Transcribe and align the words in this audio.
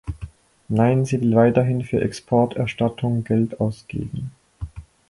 Nein, 0.67 1.05
sie 1.05 1.21
will 1.21 1.35
weiterhin 1.35 1.83
für 1.83 2.01
Exporterstattung 2.01 3.23
Geld 3.23 3.59
ausgeben. 3.61 4.31